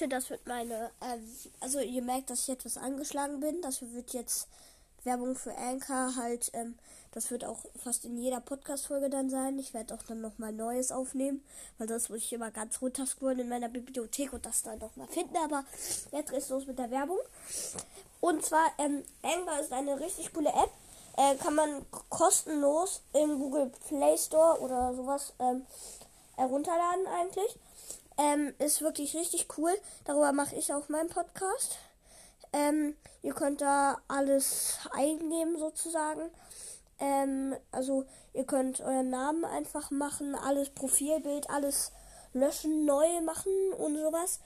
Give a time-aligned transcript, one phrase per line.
[0.00, 3.60] Leute, das wird meine, ähm, also ihr merkt, dass ich etwas angeschlagen bin.
[3.60, 4.48] Das wird jetzt
[5.04, 6.78] Werbung für Anchor halt, ähm,
[7.12, 9.58] das wird auch fast in jeder Podcast-Folge dann sein.
[9.58, 11.44] Ich werde auch dann nochmal Neues aufnehmen,
[11.76, 15.36] weil das muss ich immer ganz runterscrollen in meiner Bibliothek und das dann nochmal finden.
[15.36, 15.64] Aber
[16.12, 17.18] jetzt geht's los mit der Werbung.
[18.20, 20.70] Und zwar, ähm, Anchor ist eine richtig coole App.
[21.16, 25.66] Äh, kann man kostenlos im Google Play Store oder sowas ähm,
[26.36, 27.58] herunterladen eigentlich.
[28.20, 29.72] Ähm, ist wirklich richtig cool.
[30.04, 31.78] Darüber mache ich auch meinen Podcast.
[32.52, 36.28] Ähm, ihr könnt da alles eingeben sozusagen.
[36.98, 41.92] Ähm, also ihr könnt euren Namen einfach machen, alles Profilbild, alles
[42.34, 44.40] löschen, neu machen und sowas.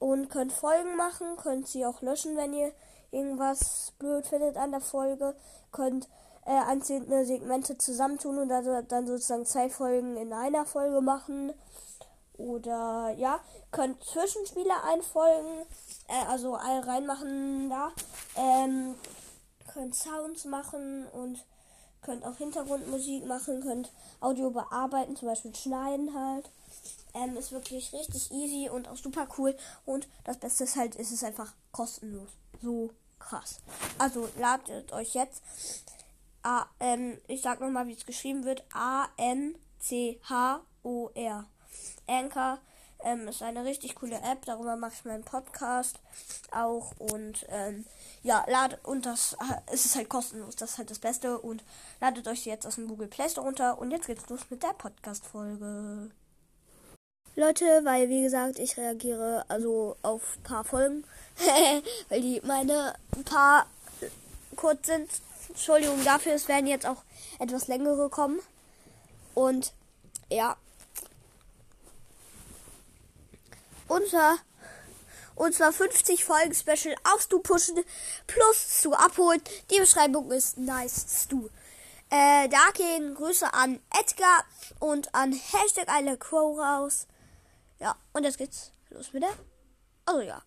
[0.00, 2.72] Und könnt Folgen machen, könnt sie auch löschen, wenn ihr
[3.12, 5.36] irgendwas blöd findet an der Folge.
[5.70, 6.08] Könnt
[6.46, 11.52] äh, einzelne Segmente zusammentun und also dann sozusagen zwei Folgen in einer Folge machen.
[12.40, 15.66] Oder ja, könnt Zwischenspiele einfolgen,
[16.08, 17.92] äh, also all reinmachen da.
[18.36, 18.94] Ähm,
[19.72, 21.44] könnt Sounds machen und
[22.02, 26.48] könnt auch Hintergrundmusik machen, könnt Audio bearbeiten, zum Beispiel schneiden halt.
[27.12, 29.54] Ähm, ist wirklich richtig easy und auch super cool.
[29.84, 32.30] Und das Beste ist halt, ist es einfach kostenlos.
[32.62, 33.60] So krass.
[33.98, 35.42] Also ladet euch jetzt.
[36.42, 38.64] A, ähm, ich sag nochmal, wie es geschrieben wird.
[38.72, 39.10] A-N-C-H-O-R.
[42.06, 42.58] Anchor
[43.04, 44.44] ähm, ist eine richtig coole App.
[44.44, 45.98] Darüber mache ich meinen Podcast
[46.50, 46.92] auch.
[46.98, 47.86] Und ähm,
[48.22, 49.36] ja, ladet und das
[49.68, 50.56] äh, ist halt kostenlos.
[50.56, 51.38] Das ist halt das Beste.
[51.38, 51.62] Und
[52.00, 53.78] ladet euch jetzt aus dem Google Play Store runter.
[53.78, 56.10] Und jetzt geht's los mit der Podcast-Folge.
[57.36, 61.04] Leute, weil wie gesagt, ich reagiere also auf ein paar Folgen,
[62.08, 63.66] weil die meine ein paar
[64.56, 65.08] kurz sind.
[65.48, 67.02] Entschuldigung dafür, es werden jetzt auch
[67.38, 68.40] etwas längere kommen.
[69.34, 69.72] Und
[70.30, 70.56] ja,
[73.90, 74.38] unser
[75.34, 77.82] unser 50 Folgen Special auf Stu pushen
[78.26, 79.42] plus zu abholen.
[79.70, 81.48] Die Beschreibung ist nice Stu.
[82.10, 84.44] Äh, da gehen Grüße an Edgar
[84.80, 87.06] und an Hashtag eine Crow raus.
[87.78, 89.32] Ja, und jetzt geht's los mit der.
[90.04, 90.42] Also ja.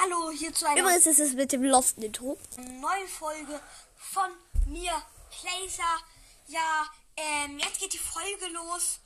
[0.00, 2.36] Hallo, hier zu einer Übrigens ist es mit dem Lost Intro.
[2.56, 3.60] neuen Folge
[3.96, 4.30] von
[4.66, 4.92] mir,
[5.30, 6.00] Placer.
[6.48, 6.84] Ja,
[7.16, 8.98] ähm, jetzt geht die Folge los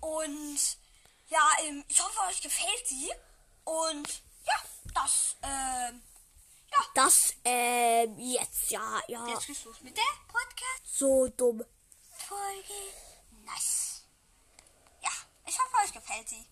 [0.00, 0.58] und
[1.32, 3.10] ja, ähm, ich hoffe, euch gefällt sie
[3.64, 4.08] und
[4.44, 4.54] ja,
[4.94, 6.02] das, ähm,
[6.94, 9.26] Das, ähm, jetzt, ja, ja.
[9.28, 10.98] jetzt geht's los mit der Podcast.
[10.98, 11.64] So dumm.
[12.28, 12.74] Folge.
[13.44, 14.04] Nice.
[15.02, 15.10] Ja,
[15.46, 16.44] ich hoffe, euch gefällt sie.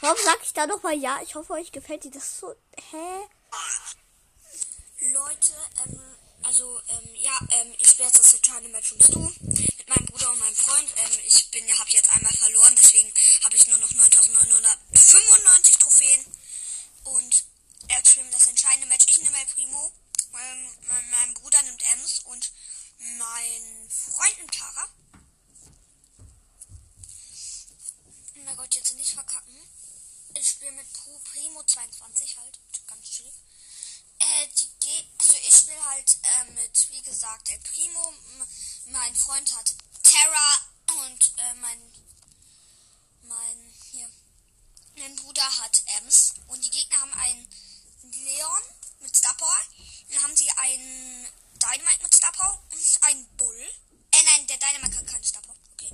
[0.00, 1.20] Warum sag ich da nochmal ja?
[1.22, 2.10] Ich hoffe, euch gefällt die.
[2.10, 2.54] Das ist so.
[2.90, 3.28] Hä?
[5.12, 5.54] Leute,
[5.86, 6.00] ähm,
[6.42, 9.32] also, ähm, ja, ähm, ich spiele jetzt das kleine Match ums Du
[9.86, 10.88] mit meinem Bruder und meinem Freund.
[10.96, 13.12] Ähm, ich bin, ja, habe jetzt einmal verloren, deswegen
[13.42, 16.24] habe ich nur noch 9995 Trophäen.
[17.04, 17.44] Und
[17.88, 19.06] er spielt das entscheidende Match.
[19.08, 19.92] Ich nehme El Primo,
[20.32, 22.50] mein, mein, mein Bruder nimmt Ems und
[23.18, 24.88] mein Freund nimmt Tara.
[28.36, 29.56] Oh mein Gott, jetzt nicht verkacken.
[30.34, 32.58] Ich spiele mit Pro Primo 22 halt.
[32.86, 33.32] Ganz chill.
[34.18, 34.48] Äh,
[35.54, 38.12] ich spiele halt äh, mit, wie gesagt, El Primo.
[38.86, 41.78] Mein Freund hat Terra und äh, mein,
[43.22, 44.08] mein, hier,
[44.96, 46.34] mein Bruder hat Ems.
[46.48, 47.48] Und die Gegner haben einen
[48.02, 48.62] Leon
[49.00, 49.36] mit Star.
[50.10, 53.60] Dann haben sie einen Dynamite mit Star Power und einen Bull.
[53.60, 55.56] Äh, nein, der Dynamite hat keinen Star Power.
[55.74, 55.92] Okay,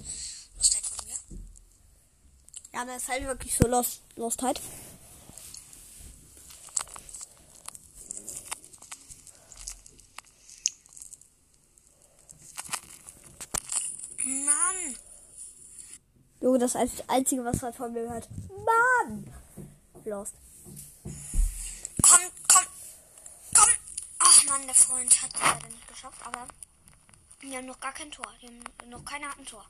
[0.56, 1.18] Lustheit von mir.
[2.72, 4.60] Ja, das ist halt wirklich so Lost, Lost halt.
[14.50, 14.96] Mann!
[16.40, 18.28] Junge, das ist das Einzige, was man von mir hört.
[18.68, 19.32] Mann!
[20.04, 20.34] Lost.
[22.02, 22.66] Komm, komm,
[23.54, 23.70] komm.
[24.18, 26.48] Ach man, der Freund hat es leider nicht geschafft, aber
[27.42, 28.26] die haben noch gar kein Tor.
[28.42, 29.64] Die haben noch keiner hat ein Tor.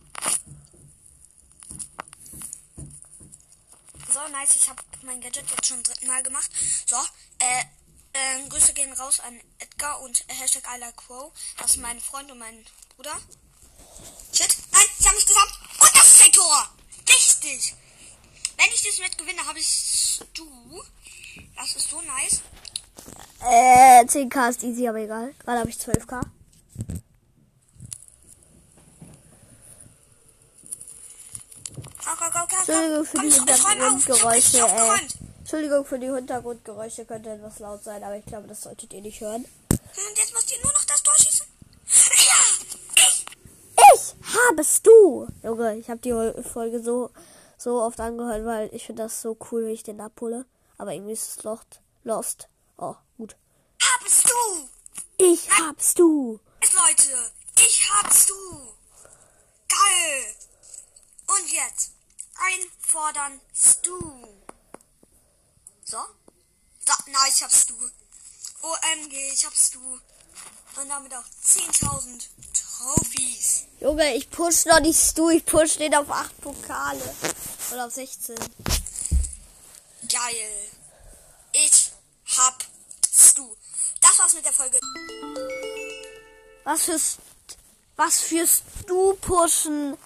[4.12, 4.56] So, nice.
[4.56, 6.50] Ich habe mein Gadget jetzt schon dritten Mal gemacht.
[6.86, 6.96] So,
[7.38, 7.64] äh,
[8.12, 11.32] äh, Grüße gehen raus an Edgar und Hashtag I like Crow.
[11.58, 12.64] Das ist mein Freund und mein
[12.96, 13.16] Bruder.
[14.32, 15.52] Shit, nein, sie haben mich gesamt.
[15.78, 16.70] Und das ist ein Tor.
[17.08, 17.74] Richtig.
[18.56, 20.46] Wenn ich das Match gewinne, habe ich du.
[21.56, 22.42] Das ist so nice.
[23.42, 25.34] Äh, 10k ist easy, aber egal.
[25.44, 26.20] Gerade habe ich 12k.
[32.04, 33.68] Go, go, go, go, Entschuldigung für Komm, die auf.
[33.68, 34.58] Hintergrundgeräusche.
[34.58, 34.98] Äh.
[35.40, 37.04] Entschuldigung für die Hintergrundgeräusche.
[37.04, 39.44] Könnte etwas laut sein, aber ich glaube, das solltet ihr nicht hören.
[39.70, 41.46] Und jetzt müsst ihr nur noch das Tor schießen.
[41.90, 43.26] Ja, ich.
[43.94, 44.14] Ich
[44.48, 45.26] habest du!
[45.42, 47.10] Junge, ich habe die Folge so,
[47.60, 50.46] so oft angehört, weil ich finde das so cool, wie ich den abhole.
[50.78, 51.80] Aber irgendwie ist es lost.
[52.04, 52.48] Lost.
[52.78, 53.36] Oh, gut.
[53.82, 54.68] Habst du!
[55.18, 56.40] Ich hab's du!
[56.62, 58.34] Leute, ich hab's du!
[59.68, 60.34] Geil!
[61.26, 61.92] Und jetzt
[62.34, 64.00] einfordern Stu.
[65.84, 65.98] So?
[66.86, 67.74] Da, na, ich hab's du.
[67.74, 69.80] OMG, ich hab's du.
[70.80, 72.26] Und damit auch 10.000
[72.80, 73.66] Trophies.
[73.80, 77.14] Junge, ich push noch nicht Stu, ich push den auf 8 Pokale.
[77.72, 78.36] Oder auf 16.
[80.08, 80.52] Geil.
[81.52, 81.92] Ich
[82.38, 82.64] hab
[83.12, 83.46] Stu.
[84.00, 84.78] Das war's mit der Folge.
[86.64, 87.18] Was fürs.
[87.96, 89.98] Was fürs Du pushen?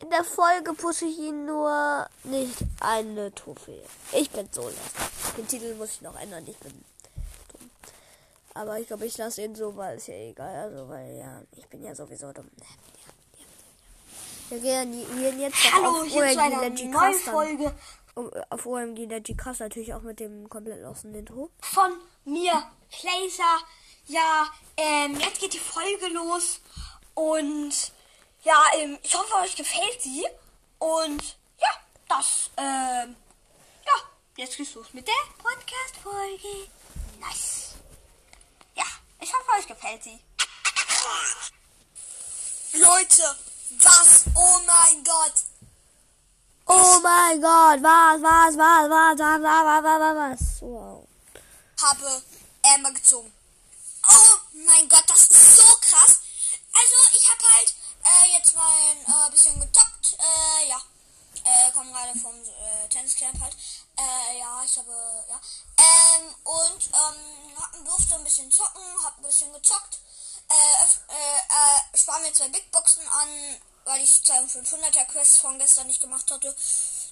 [0.00, 3.84] In der Folge pushe ich ihn nur nicht eine Trophäe.
[4.12, 5.36] Ich bin so lästig.
[5.36, 6.46] Den Titel muss ich noch ändern.
[6.46, 6.84] Ich bin.
[8.54, 10.54] Aber ich glaube, ich lasse ihn so, weil es ja egal.
[10.54, 12.50] Also, weil ja, ich bin ja sowieso dumm.
[14.50, 16.94] Wir gehen jetzt Hallo, auf OMG neuen Legend
[17.24, 17.74] Folge
[18.14, 21.50] um, auf OMG Legend Cast natürlich auch mit dem komplett losen Intro.
[21.60, 21.92] von
[22.24, 23.64] mir, Placer.
[24.06, 24.46] Ja,
[24.76, 26.60] ähm, jetzt geht die Folge los
[27.14, 27.92] und
[28.42, 30.24] ja, ähm, ich hoffe, euch gefällt sie
[30.78, 31.22] und
[31.58, 31.68] ja,
[32.08, 33.14] das, ähm,
[33.86, 33.92] ja,
[34.36, 36.68] jetzt geht's los mit der Podcast-Folge.
[37.20, 37.51] Nice.
[40.00, 40.20] Sie.
[42.78, 43.36] Leute,
[43.78, 44.24] was?
[44.34, 45.32] Oh mein Gott.
[46.66, 51.06] Oh mein Gott, was, was, was, was, was, was, was, was, was, wow.
[51.82, 52.22] habe
[52.62, 53.32] Amber gezogen.
[54.08, 54.36] Oh
[54.66, 56.20] mein Gott, das ist so krass.
[56.72, 57.74] Also ich habe halt
[58.04, 60.16] äh, jetzt mal ein äh, bisschen gezockt.
[60.18, 60.80] Äh, ja,
[61.44, 63.56] äh, komme gerade vom äh, Tenniscamp halt.
[63.98, 64.90] Äh, ja, ich habe,
[65.28, 65.40] ja.
[66.14, 69.98] Ähm, und ähm, durfte ein bisschen zocken, hab ein bisschen gezockt.
[70.48, 73.28] Äh, äh, äh, spar mir zwei Big Boxen an,
[73.84, 76.54] weil ich 2500er Quest von gestern nicht gemacht hatte.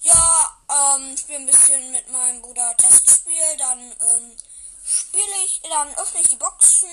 [0.03, 4.37] Ja, ähm, spiele ein bisschen mit meinem Bruder Testspiel, dann ähm,
[4.85, 6.89] spiele ich, dann öffne ich die Boxen.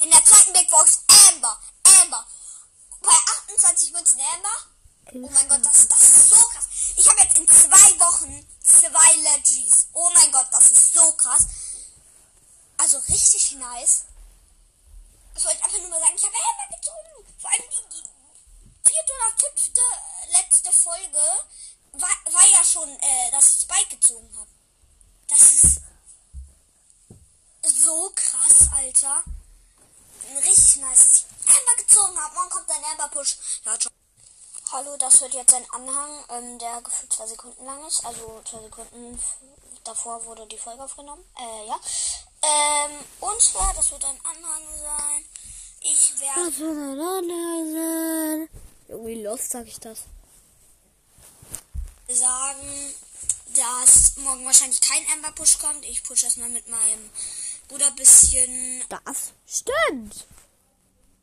[0.00, 1.58] In der zweiten Big Box Amber,
[2.02, 2.26] Amber.
[3.00, 3.14] Bei
[3.48, 5.24] 28 Münzen Amber.
[5.26, 6.68] Oh mein Gott, das, das ist so krass.
[6.96, 9.88] Ich habe jetzt in zwei Wochen zwei Legis.
[9.92, 11.46] Oh mein Gott, das ist so krass.
[12.78, 14.04] Also richtig nice.
[15.34, 17.34] Ich wollte einfach nur mal sagen, ich habe Amber gezogen.
[17.38, 18.08] Vor allem die, die
[18.90, 21.22] vierte oder fünfte äh, letzte Folge
[21.92, 24.50] war, war ja schon, äh, dass ich Spike gezogen habe.
[25.28, 25.80] Das ist
[27.62, 29.22] so krass, Alter.
[30.36, 32.34] Richtig nice, ich Amber gezogen habe.
[32.34, 33.38] Morgen kommt ein Amber-Push.
[33.64, 33.92] Ja, ciao.
[34.70, 38.04] Hallo, das wird jetzt ein Anhang, ähm, der gefühlt zwei Sekunden lang ist.
[38.04, 39.18] Also zwei Sekunden
[39.84, 41.24] davor wurde die Folge aufgenommen.
[41.36, 41.78] Äh, ja.
[42.42, 45.24] Ähm, und zwar, das wird ein Anhang sein.
[45.80, 48.48] Ich werde Was für ein Anhang?
[48.88, 50.04] Irgendwie lost, sag ich das.
[52.08, 52.94] sagen,
[53.54, 55.84] dass morgen wahrscheinlich kein Amber Push kommt.
[55.84, 57.10] Ich push erstmal mit meinem
[57.68, 58.82] Bruder bisschen.
[58.88, 60.26] Das stimmt.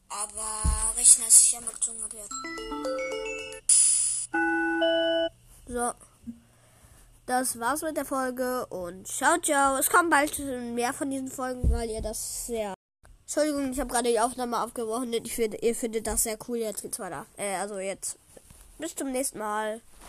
[0.09, 2.17] Aber rechnen, dass ich Amber gezogen habe.
[2.17, 2.27] Ja.
[5.67, 6.14] So.
[7.25, 9.77] Das war's mit der Folge und ciao, ciao.
[9.77, 10.37] Es kommen bald
[10.75, 12.75] mehr von diesen Folgen, weil ihr das sehr.
[13.23, 15.11] Entschuldigung, ich habe gerade die Aufnahme abgebrochen.
[15.11, 16.57] Ich finde, ihr findet das sehr cool.
[16.57, 17.25] Jetzt geht's weiter.
[17.37, 18.19] Äh, also jetzt.
[18.77, 19.81] Bis zum nächsten Mal.